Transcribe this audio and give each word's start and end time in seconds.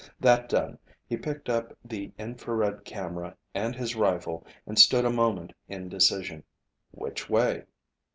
That 0.19 0.49
done, 0.49 0.79
he 1.05 1.15
picked 1.15 1.47
up 1.47 1.77
the 1.85 2.11
infrared 2.17 2.83
camera 2.85 3.37
and 3.53 3.75
his 3.75 3.95
rifle 3.95 4.43
and 4.65 4.79
stood 4.79 5.05
a 5.05 5.11
moment 5.11 5.53
in 5.67 5.83
indecision. 5.83 6.43
Which 6.89 7.29
way? 7.29 7.65